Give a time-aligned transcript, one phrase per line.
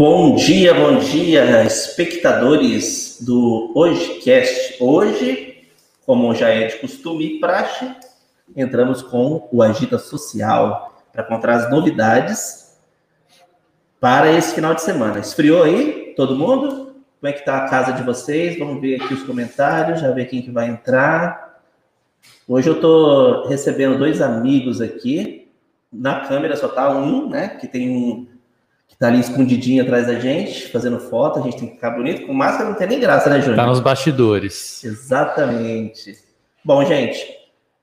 [0.00, 4.82] Bom dia, bom dia, espectadores do HojeCast.
[4.82, 5.68] Hoje,
[6.06, 7.86] como já é de costume e praxe,
[8.56, 12.78] entramos com o Agita Social para contar as novidades
[14.00, 15.18] para esse final de semana.
[15.18, 16.94] Esfriou aí, todo mundo?
[17.20, 18.58] Como é que está a casa de vocês?
[18.58, 21.60] Vamos ver aqui os comentários, já ver quem que vai entrar.
[22.48, 25.52] Hoje eu estou recebendo dois amigos aqui.
[25.92, 27.48] Na câmera só tá um, né?
[27.48, 28.39] Que tem um
[28.90, 32.26] que tá ali escondidinho atrás da gente, fazendo foto, a gente tem que ficar bonito.
[32.26, 33.56] Com máscara não tem nem graça, né, Júnior?
[33.56, 34.82] Tá nos bastidores.
[34.82, 36.18] Exatamente.
[36.64, 37.24] Bom, gente,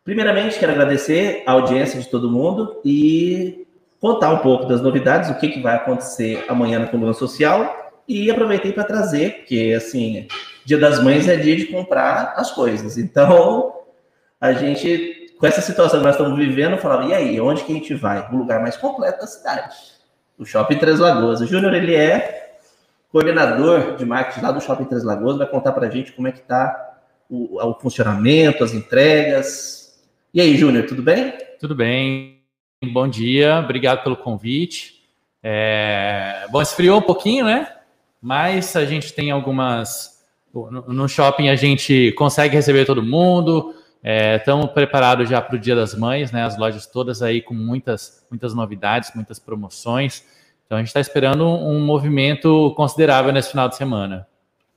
[0.04, 3.66] primeiramente quero agradecer a audiência de todo mundo e
[4.02, 8.30] contar um pouco das novidades, o que, que vai acontecer amanhã na coluna social e
[8.30, 10.28] aproveitei para trazer, porque assim,
[10.66, 12.98] Dia das Mães é dia de comprar as coisas.
[12.98, 13.74] Então,
[14.40, 17.76] a gente, com essa situação que nós estamos vivendo, falava, e aí, onde que a
[17.76, 18.30] gente vai?
[18.30, 19.97] O lugar mais completo da cidade
[20.38, 21.42] o Shopping Três Lagoas.
[21.42, 22.58] O Júnior, ele é
[23.12, 26.32] coordenador de marketing lá do Shopping Três Lagoas, vai contar para a gente como é
[26.32, 30.00] que está o, o, funcionamento, as entregas.
[30.34, 31.34] E aí, Júnior, tudo bem?
[31.60, 32.42] Tudo bem.
[32.94, 35.04] Bom dia, obrigado pelo convite.
[35.42, 36.46] É...
[36.52, 37.68] Bom, esfriou um pouquinho, né?
[38.22, 40.18] Mas a gente tem algumas.
[40.88, 45.76] No shopping a gente consegue receber todo mundo, Estamos é, preparados já para o Dia
[45.76, 46.44] das Mães, né?
[46.44, 50.24] As lojas todas aí com muitas, muitas novidades, muitas promoções.
[50.66, 54.28] Então a gente está esperando um, movimento considerável nesse final de semana.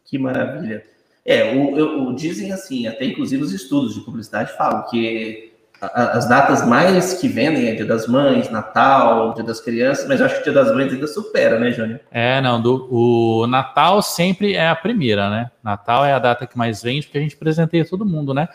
[0.05, 0.85] Que maravilha.
[1.27, 6.29] É, o, o, dizem assim, até inclusive os estudos de publicidade falam que a, as
[6.29, 10.37] datas mais que vendem é Dia das Mães, Natal, Dia das Crianças, mas eu acho
[10.37, 12.01] que o Dia das Mães ainda supera, né, Júnior?
[12.11, 15.51] É, não, do, o Natal sempre é a primeira, né?
[15.63, 18.49] Natal é a data que mais vende, porque a gente presenteia todo mundo, né?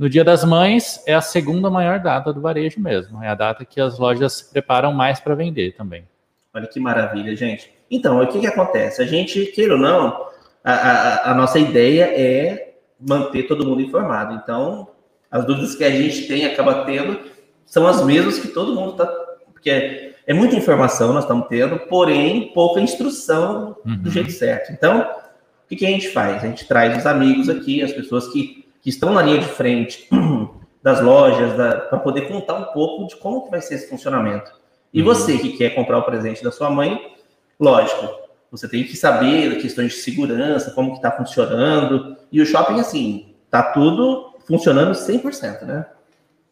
[0.00, 3.22] No Dia das Mães é a segunda maior data do varejo mesmo.
[3.22, 6.08] É a data que as lojas se preparam mais para vender também.
[6.54, 7.70] Olha que maravilha, gente.
[7.90, 9.02] Então, o que, que acontece?
[9.02, 10.26] A gente, queira ou não,
[10.64, 14.40] a, a, a nossa ideia é manter todo mundo informado.
[14.42, 14.88] Então,
[15.30, 17.20] as dúvidas que a gente tem, acaba tendo,
[17.66, 19.04] são as mesmas que todo mundo está.
[19.52, 23.98] Porque é, é, muita informação nós estamos tendo, porém, pouca instrução uhum.
[23.98, 24.72] do jeito certo.
[24.72, 26.42] Então, o que, que a gente faz?
[26.42, 30.08] A gente traz os amigos aqui, as pessoas que que estão na linha de frente
[30.82, 34.50] das lojas, para poder contar um pouco de como que vai ser esse funcionamento.
[34.92, 35.06] E uhum.
[35.06, 37.14] você que quer comprar o presente da sua mãe,
[37.58, 38.08] lógico,
[38.50, 42.16] você tem que saber questões de segurança, como que está funcionando.
[42.32, 45.86] E o shopping, assim, tá tudo funcionando 100%, né?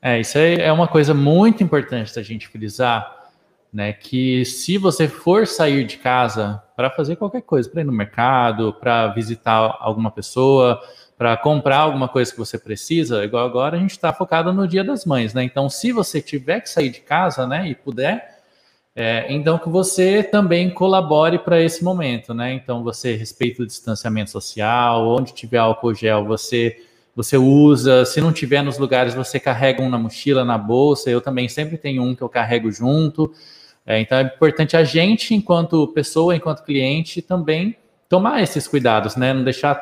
[0.00, 3.30] É, isso aí é uma coisa muito importante da gente frisar,
[3.72, 3.92] né?
[3.92, 8.72] Que se você for sair de casa para fazer qualquer coisa, para ir no mercado,
[8.74, 10.80] para visitar alguma pessoa,
[11.18, 14.84] para comprar alguma coisa que você precisa, igual agora a gente está focado no Dia
[14.84, 15.42] das Mães, né?
[15.42, 18.38] Então, se você tiver que sair de casa, né, e puder,
[18.94, 22.52] é, então que você também colabore para esse momento, né?
[22.52, 26.84] Então, você respeita o distanciamento social, onde tiver álcool gel, você
[27.16, 31.10] você usa, se não tiver nos lugares, você carrega um na mochila, na bolsa.
[31.10, 33.34] Eu também sempre tenho um que eu carrego junto.
[33.84, 37.74] É, então é importante a gente, enquanto pessoa, enquanto cliente, também
[38.08, 39.34] tomar esses cuidados, né?
[39.34, 39.74] Não deixar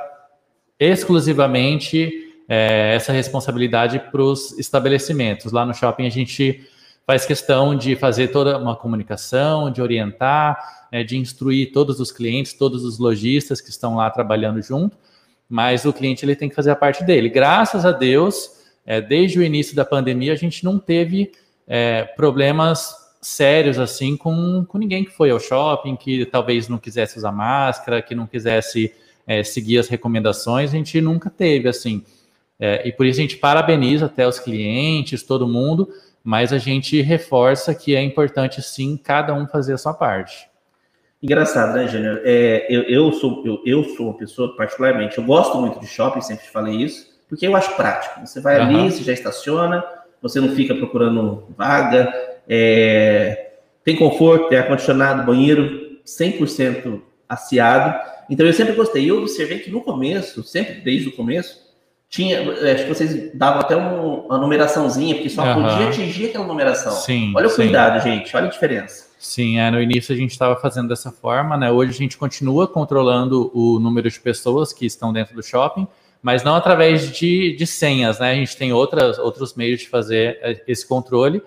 [0.78, 5.52] exclusivamente é, essa responsabilidade para os estabelecimentos.
[5.52, 6.66] Lá no shopping a gente
[7.06, 12.52] faz questão de fazer toda uma comunicação, de orientar, é, de instruir todos os clientes,
[12.52, 14.96] todos os lojistas que estão lá trabalhando junto,
[15.48, 17.28] mas o cliente ele tem que fazer a parte dele.
[17.28, 18.50] Graças a Deus,
[18.84, 21.30] é, desde o início da pandemia, a gente não teve
[21.66, 27.18] é, problemas sérios assim com, com ninguém que foi ao shopping, que talvez não quisesse
[27.18, 28.92] usar máscara, que não quisesse
[29.26, 32.02] é, seguir as recomendações, a gente nunca teve assim.
[32.58, 35.88] É, e por isso a gente parabeniza até os clientes, todo mundo,
[36.22, 40.48] mas a gente reforça que é importante sim cada um fazer a sua parte.
[41.22, 42.20] Engraçado, né, Júnior?
[42.24, 46.20] É, eu, eu, sou, eu, eu sou uma pessoa, particularmente, eu gosto muito de shopping,
[46.20, 48.20] sempre falei isso, porque eu acho prático.
[48.20, 48.66] Você vai uhum.
[48.66, 49.84] ali, você já estaciona,
[50.22, 52.12] você não fica procurando vaga,
[52.48, 53.50] é,
[53.82, 57.98] tem conforto, tem ar-condicionado, banheiro 100% aciado.
[58.28, 59.04] Então eu sempre gostei.
[59.04, 61.66] E eu observei que no começo, sempre desde o começo,
[62.08, 65.62] tinha, é, acho que vocês davam até um, uma numeraçãozinha, porque só uhum.
[65.62, 66.92] podia atingir aquela numeração.
[66.92, 67.56] Sim, olha o sim.
[67.56, 69.06] cuidado, gente, olha a diferença.
[69.18, 71.70] Sim, é, no início a gente estava fazendo dessa forma, né?
[71.70, 75.86] Hoje a gente continua controlando o número de pessoas que estão dentro do shopping,
[76.22, 78.32] mas não através de, de senhas, né?
[78.32, 81.42] A gente tem outras, outros meios de fazer é, esse controle,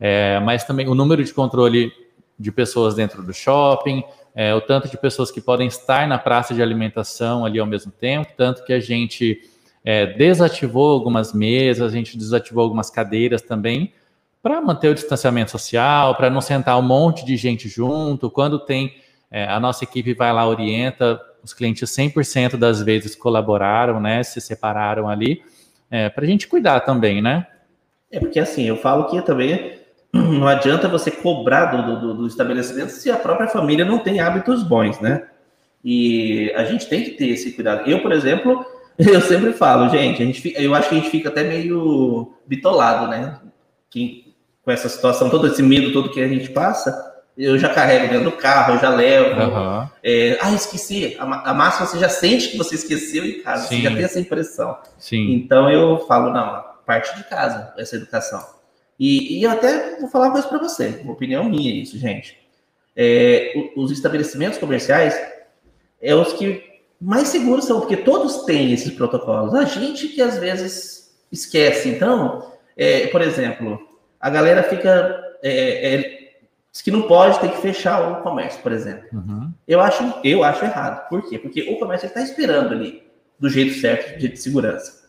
[0.00, 1.92] é, mas também o número de controle
[2.38, 4.02] de pessoas dentro do shopping,
[4.38, 7.90] é, o tanto de pessoas que podem estar na praça de alimentação ali ao mesmo
[7.90, 9.40] tempo, tanto que a gente
[9.84, 13.92] é, desativou algumas mesas, a gente desativou algumas cadeiras também,
[14.40, 18.30] para manter o distanciamento social, para não sentar um monte de gente junto.
[18.30, 18.94] Quando tem
[19.30, 24.22] É, a nossa equipe vai lá, orienta, os clientes 100% das vezes colaboraram, né?
[24.22, 25.42] Se separaram ali,
[25.90, 27.46] é, para a gente cuidar também, né?
[28.10, 29.77] É porque assim, eu falo que também
[30.12, 34.62] não adianta você cobrar do, do, do estabelecimento se a própria família não tem hábitos
[34.62, 35.26] bons, né?
[35.84, 37.88] E a gente tem que ter esse cuidado.
[37.88, 38.64] Eu, por exemplo,
[38.98, 43.08] eu sempre falo, gente, a gente, eu acho que a gente fica até meio bitolado,
[43.08, 43.38] né?
[43.90, 47.06] Que, com essa situação, todo esse medo todo que a gente passa,
[47.36, 49.40] eu já carrego dentro do carro, eu já levo.
[49.40, 49.88] Uhum.
[50.02, 51.16] É, ah, esqueci.
[51.18, 53.76] A, a massa você já sente que você esqueceu em casa, Sim.
[53.76, 54.76] você já tem essa impressão.
[54.98, 55.32] Sim.
[55.32, 58.57] Então eu falo, não, parte de casa, essa educação.
[58.98, 62.36] E, e eu até vou falar uma coisa para você, uma opinião minha isso, gente.
[62.96, 65.16] É, os estabelecimentos comerciais
[66.00, 66.64] é os que
[67.00, 69.54] mais seguros são, porque todos têm esses protocolos.
[69.54, 71.88] A gente que às vezes esquece.
[71.88, 73.78] Então, é, por exemplo,
[74.20, 75.24] a galera fica.
[75.42, 76.30] É, é,
[76.72, 79.08] diz que não pode, tem que fechar o comércio, por exemplo.
[79.12, 79.52] Uhum.
[79.66, 81.08] Eu, acho, eu acho errado.
[81.08, 81.38] Por quê?
[81.38, 83.02] Porque o comércio está esperando ali,
[83.38, 85.08] do jeito certo, do jeito de segurança.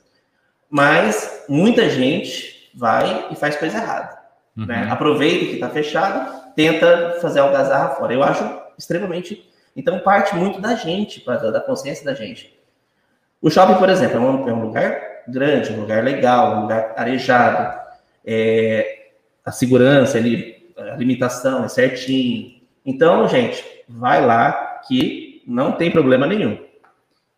[0.69, 4.17] Mas muita gente vai e faz coisa errada.
[4.57, 4.65] Uhum.
[4.65, 4.87] Né?
[4.89, 8.13] Aproveita que está fechado, tenta fazer algazarra fora.
[8.13, 8.43] Eu acho
[8.77, 12.53] extremamente então, parte muito da gente, da consciência da gente.
[13.41, 16.93] O shopping, por exemplo, é um, é um lugar grande, um lugar legal, um lugar
[16.97, 17.79] arejado.
[18.25, 19.07] É,
[19.45, 22.59] a segurança, ali, a limitação é certinho.
[22.85, 26.57] Então, gente, vai lá que não tem problema nenhum.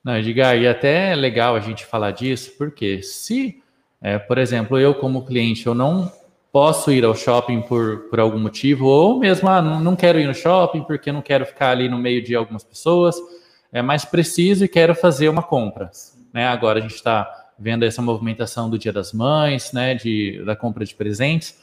[0.04, 3.61] Não, Edgar, e até é legal a gente falar disso, porque se,
[4.02, 6.12] é, por exemplo, eu como cliente, eu não
[6.52, 10.34] posso ir ao shopping por, por algum motivo, ou mesmo, ah, não, quero ir no
[10.34, 13.16] shopping porque não quero ficar ali no meio de algumas pessoas,
[13.72, 15.90] é mais preciso e quero fazer uma compra.
[16.34, 16.48] Né?
[16.48, 20.84] Agora a gente está vendo essa movimentação do Dia das Mães, né, de, da compra
[20.84, 21.56] de presentes.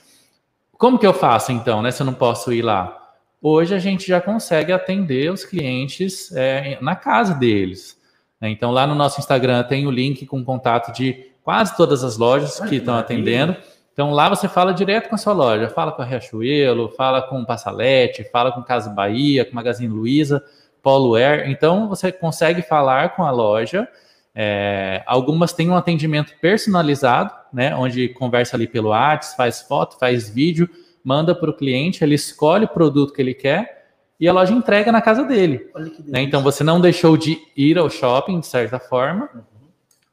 [0.72, 2.94] Como que eu faço então, né, se eu não posso ir lá?
[3.42, 7.98] Hoje a gente já consegue atender os clientes é, na casa deles.
[8.40, 8.50] Né?
[8.50, 12.60] Então lá no nosso Instagram tem o link com contato de quase todas as lojas
[12.60, 13.56] que estão atendendo.
[13.94, 17.40] Então lá você fala direto com a sua loja, fala com a Riachuelo, fala com
[17.40, 20.44] o Passalete, fala com Casa Bahia, com Magazine Luiza,
[20.82, 21.48] Polo Air.
[21.48, 23.88] Então você consegue falar com a loja.
[24.34, 30.28] É, algumas têm um atendimento personalizado, né, onde conversa ali pelo WhatsApp, faz foto, faz
[30.28, 30.68] vídeo,
[31.02, 33.86] manda para o cliente, ele escolhe o produto que ele quer
[34.20, 35.70] e a loja entrega na casa dele.
[36.06, 36.20] Né?
[36.20, 39.30] Então você não deixou de ir ao shopping de certa forma.
[39.34, 39.57] Uhum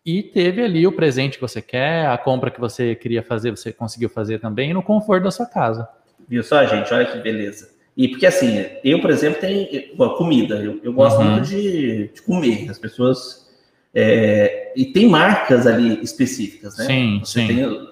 [0.05, 3.73] e teve ali o presente que você quer, a compra que você queria fazer, você
[3.73, 5.87] conseguiu fazer também no conforto da sua casa.
[6.27, 6.93] Viu só, gente?
[6.93, 7.69] Olha que beleza.
[7.97, 9.67] E porque assim, eu, por exemplo, tenho
[10.17, 11.31] comida, eu, eu gosto uhum.
[11.31, 12.69] muito de, de, comer.
[12.69, 13.49] As pessoas.
[13.93, 16.85] É, e tem marcas ali específicas, né?
[16.85, 17.47] Sim, você sim.
[17.47, 17.89] Tem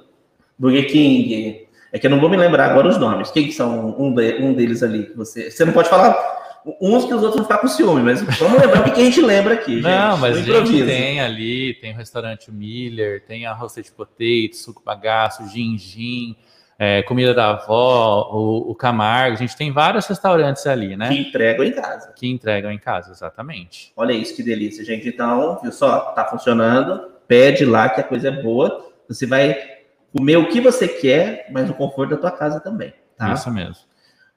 [0.60, 1.68] Burger King.
[1.92, 3.32] É que eu não vou me lembrar agora os nomes.
[3.32, 5.50] Quem que são um, de, um deles ali você.
[5.50, 6.14] Você não pode falar
[6.82, 9.22] uns que os outros vão ficar com ciúme, mas vamos lembrar o que a gente
[9.22, 9.76] lembra aqui.
[9.76, 9.84] Gente.
[9.84, 14.82] Não, mas a gente tem ali, tem o restaurante Miller, tem a roasted potato, suco
[14.84, 16.36] bagaço, gin
[16.78, 21.08] é, comida da avó, o, o, Camargo, a gente tem vários restaurantes ali, né?
[21.08, 22.14] Que entregam em casa.
[22.14, 23.94] Que entregam em casa, exatamente.
[23.96, 25.08] Olha isso, que delícia, gente.
[25.08, 29.56] Então, viu só, tá funcionando, pede lá que a coisa é boa, você vai
[30.12, 33.34] comer o que você quer, mas no conforto da tua casa também, tá?
[33.34, 33.93] Isso mesmo.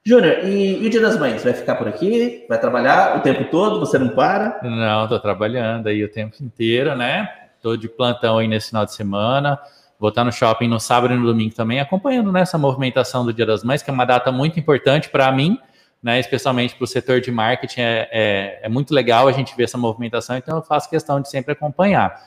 [0.07, 1.43] Júnior, e, e, o Dia das Mães?
[1.43, 2.45] Vai ficar por aqui?
[2.47, 3.77] Vai trabalhar o tempo todo?
[3.81, 4.57] Você não para?
[4.63, 7.29] Não, estou trabalhando aí o tempo inteiro, né?
[7.57, 9.59] Estou de plantão aí nesse final de semana.
[9.99, 13.45] Vou estar no shopping no sábado e no domingo também, acompanhando né, movimentação do Dia
[13.45, 15.59] das Mães, que é uma data muito importante para mim,
[16.01, 16.21] né?
[16.21, 17.81] Especialmente para o setor de marketing.
[17.81, 21.29] É, é, é, muito legal a gente ver essa movimentação, então eu faço questão de
[21.29, 22.17] sempre acompanhar.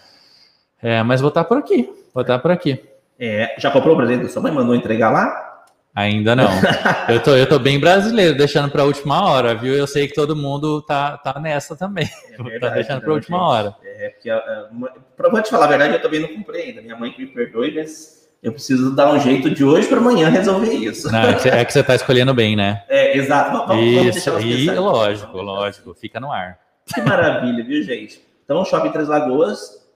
[0.83, 2.79] É, mas vou estar por aqui, vou estar por aqui.
[3.19, 4.53] É, já comprou o presente da sua mãe?
[4.53, 5.50] Mandou entregar lá?
[5.95, 6.49] Ainda não.
[7.09, 9.75] eu, tô, eu tô bem brasileiro, deixando para a última hora, viu?
[9.75, 12.09] Eu sei que todo mundo tá, tá nessa também.
[12.33, 13.47] É tá verdade, tá deixando para a última gente.
[13.47, 13.77] hora.
[13.85, 16.81] É, porque, uh, te falar a verdade, eu também não comprei ainda.
[16.81, 20.29] Minha mãe que me perdoe, mas eu preciso dar um jeito de hoje para amanhã
[20.29, 21.11] resolver isso.
[21.13, 22.85] Não, é que você está escolhendo bem, né?
[22.89, 23.67] É, exato.
[23.67, 25.95] Vamos, isso, vamos e lógico, lógico.
[25.95, 26.59] Fica no ar.
[26.87, 28.23] Que maravilha, viu, gente?
[28.45, 29.87] Então, Shopping Três Lagoas,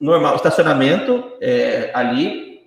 [0.00, 2.62] normal, estacionamento é, ali,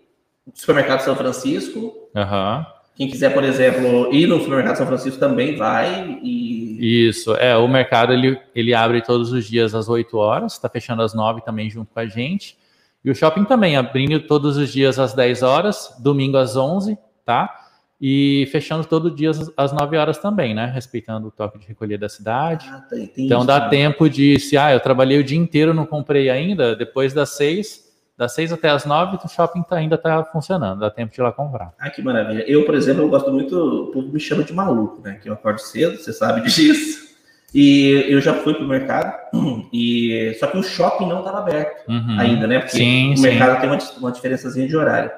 [0.53, 2.04] supermercado São Francisco.
[2.15, 2.65] Uhum.
[2.95, 6.17] Quem quiser, por exemplo, ir no supermercado São Francisco também vai.
[6.24, 7.07] E...
[7.10, 11.01] Isso, é, o mercado ele, ele abre todos os dias às 8 horas, está fechando
[11.01, 12.57] às 9 também junto com a gente.
[13.03, 17.53] E o shopping também, abrindo todos os dias às 10 horas, domingo às 11, tá?
[18.00, 20.72] E fechando todo dia às 9 horas também, né?
[20.74, 22.65] Respeitando o toque de recolher da cidade.
[22.72, 26.29] Ah, tem então dá tempo de, se ah, eu trabalhei o dia inteiro, não comprei
[26.29, 27.84] ainda, depois das 6
[28.17, 31.24] das seis até as nove, o shopping tá, ainda está funcionando, dá tempo de ir
[31.24, 31.74] lá comprar.
[31.77, 32.43] Ah, que maravilha.
[32.48, 35.19] Eu, por exemplo, eu gosto muito, o povo me chama de maluco, né?
[35.22, 37.05] Que eu acordo cedo, você sabe disso.
[37.53, 39.13] E eu já fui para o mercado,
[39.72, 42.17] e só que o shopping não estava aberto uhum.
[42.19, 42.60] ainda, né?
[42.60, 45.12] Porque sim, o mercado tem uma, uma diferençazinha de horário.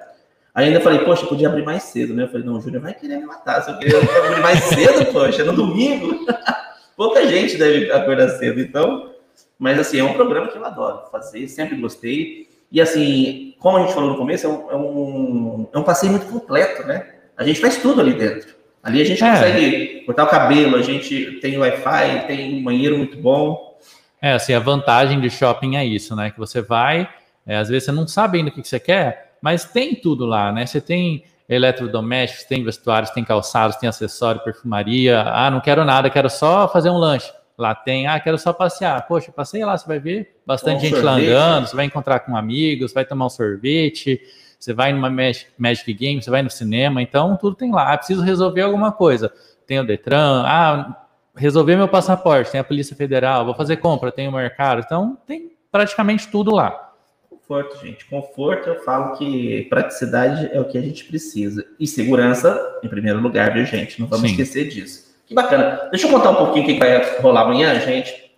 [0.54, 2.24] Ainda falei, poxa, podia abrir mais cedo, né?
[2.24, 3.62] Eu falei, não, o Júnior vai querer me matar.
[3.62, 6.26] Se eu queria abrir mais cedo, poxa, no domingo.
[6.98, 9.12] Pouca gente deve acordar cedo, então.
[9.60, 12.47] Mas assim, é um programa que eu adoro fazer, sempre gostei.
[12.72, 16.12] E assim, como a gente falou no começo, é um, é um, é um passeio
[16.12, 17.08] muito completo, né?
[17.38, 18.56] A gente faz tudo ali dentro.
[18.84, 19.30] Ali a gente é.
[19.30, 23.78] consegue cortar o cabelo, a gente tem Wi-Fi, tem um banheiro muito bom.
[24.22, 26.32] É, assim, a vantagem de shopping é isso, né?
[26.32, 27.08] Que você vai,
[27.46, 30.52] é, às vezes você não sabe ainda o que, você quer, mas tem tudo lá,
[30.52, 30.66] né?
[30.66, 35.22] Você tem eletrodomésticos, tem vestuários, tem calçados, tem acessório, perfumaria.
[35.22, 37.32] Ah, não quero nada, quero só fazer um lanche.
[37.58, 39.08] Lá tem, ah, quero só passear.
[39.08, 41.06] Poxa, passei lá, você vai ver bastante um gente sorvete.
[41.06, 44.22] lá andando, você vai encontrar com amigos, vai tomar um sorvete
[44.60, 47.94] você vai numa Magic Game, você vai no cinema, então tudo tem lá.
[47.94, 49.32] Ah, preciso resolver alguma coisa.
[49.66, 54.28] Tem o Detran, ah, resolver meu passaporte, tem a Polícia Federal, vou fazer compra, tem
[54.28, 56.94] o mercado, então tem praticamente tudo lá.
[57.30, 58.06] Conforto, gente.
[58.06, 61.66] Conforto, eu falo que praticidade é o que a gente precisa.
[61.80, 64.00] E segurança, em primeiro lugar, viu, gente?
[64.00, 64.32] Não vamos Sim.
[64.32, 65.07] esquecer disso.
[65.28, 65.90] Que bacana.
[65.92, 68.32] Deixa eu contar um pouquinho o que vai rolar amanhã, gente.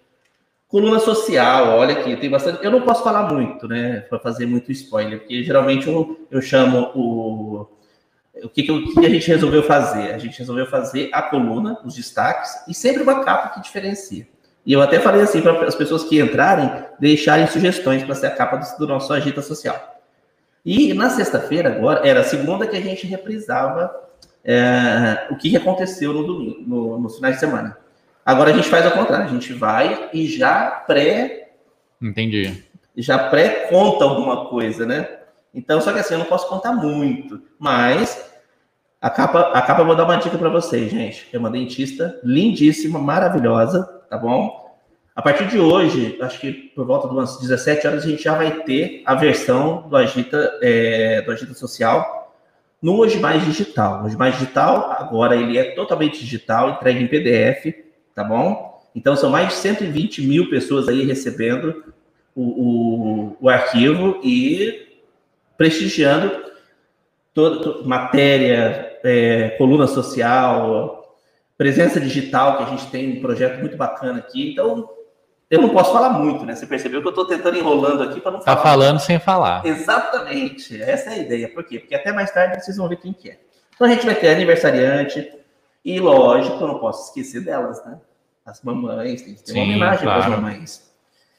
[0.68, 2.64] Coluna social, olha aqui, tem bastante.
[2.64, 4.02] Eu não posso falar muito, né?
[4.02, 7.68] Para fazer muito spoiler, porque geralmente eu, eu chamo o.
[8.44, 10.14] O que, que, o que a gente resolveu fazer?
[10.14, 14.28] A gente resolveu fazer a coluna, os destaques, e sempre uma capa que diferencia.
[14.66, 18.32] E eu até falei assim para as pessoas que entrarem, deixarem sugestões para ser a
[18.32, 20.00] capa do, do nosso Agita Social.
[20.64, 24.09] E na sexta-feira, agora, era a segunda que a gente reprisava
[24.52, 27.78] é, o que aconteceu no domingo, no, no final de semana.
[28.26, 31.52] Agora a gente faz ao contrário, a gente vai e já pré.
[32.02, 32.64] Entendi.
[32.98, 35.08] Já pré-conta alguma coisa, né?
[35.54, 38.28] Então, só que assim, eu não posso contar muito, mas
[39.00, 41.28] a capa, a capa eu vou dar uma dica para vocês, gente.
[41.32, 44.68] É uma dentista lindíssima, maravilhosa, tá bom?
[45.16, 48.34] A partir de hoje, acho que por volta de umas 17 horas, a gente já
[48.34, 52.20] vai ter a versão do Agita, é, do Agita Social
[52.82, 54.06] no Hoje Mais Digital.
[54.06, 58.84] Hoje Mais Digital, agora ele é totalmente digital, entregue em PDF tá bom?
[58.94, 61.86] Então, são mais de 120 mil pessoas aí recebendo
[62.36, 64.88] o, o, o arquivo e
[65.58, 66.30] prestigiando
[67.34, 71.18] toda, toda matéria, é, coluna social,
[71.58, 74.52] presença digital, que a gente tem um projeto muito bacana aqui.
[74.52, 74.90] Então,
[75.50, 76.56] eu não posso falar muito, né?
[76.56, 78.56] Você percebeu que eu estou tentando enrolando aqui para não falar.
[78.58, 79.06] Tá falando muito.
[79.06, 79.66] sem falar.
[79.66, 80.82] Exatamente.
[80.82, 81.50] Essa é a ideia.
[81.50, 81.80] Por quê?
[81.80, 83.40] Porque até mais tarde vocês vão ver quem que é.
[83.74, 85.32] Então a gente vai ter aniversariante
[85.84, 87.98] e, lógico, eu não posso esquecer delas, né?
[88.50, 90.22] as mamães, tem que ter Sim, uma homenagem claro.
[90.22, 90.92] para as mamães.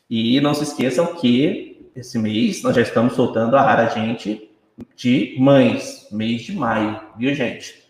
[0.09, 4.51] E não se esqueçam que esse mês nós já estamos soltando a rara gente
[4.97, 7.85] de mães, mês de maio, viu, gente?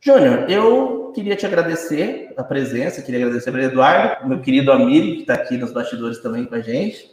[0.00, 5.20] Júnior, eu queria te agradecer a presença, queria agradecer para Eduardo, meu querido amigo, que
[5.22, 7.10] está aqui nos bastidores também com a gente,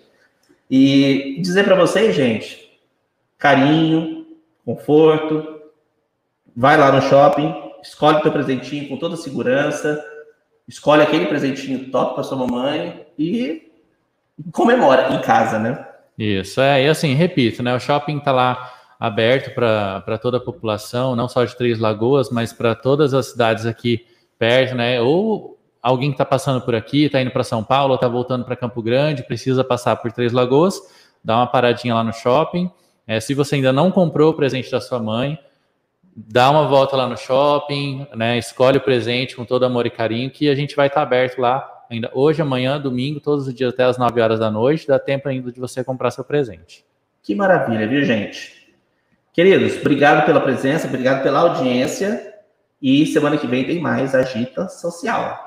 [0.69, 2.79] e dizer para vocês, gente,
[3.37, 4.25] carinho,
[4.65, 5.61] conforto,
[6.55, 10.03] vai lá no shopping, escolhe teu presentinho com toda segurança,
[10.67, 13.71] escolhe aquele presentinho top para sua mamãe e
[14.51, 15.87] comemora em casa, né?
[16.17, 17.75] Isso, é, e assim, repito, né?
[17.75, 22.53] O shopping está lá aberto para toda a população, não só de Três Lagoas, mas
[22.53, 24.05] para todas as cidades aqui
[24.37, 25.01] perto, né?
[25.01, 28.55] Ou alguém que está passando por aqui, está indo para São Paulo, está voltando para
[28.55, 30.79] Campo Grande, precisa passar por Três Lagoas,
[31.23, 32.71] dá uma paradinha lá no shopping.
[33.07, 35.37] É, se você ainda não comprou o presente da sua mãe,
[36.15, 38.37] dá uma volta lá no shopping, né?
[38.37, 41.71] Escolhe o presente com todo amor e carinho, que a gente vai estar aberto lá
[41.89, 44.87] ainda hoje, amanhã, domingo, todos os dias até as 9 horas da noite.
[44.87, 46.83] Dá tempo ainda de você comprar seu presente.
[47.21, 48.64] Que maravilha, viu, gente?
[49.35, 52.33] Queridos, obrigado pela presença, obrigado pela audiência.
[52.81, 55.44] E semana que vem tem mais Agita Social.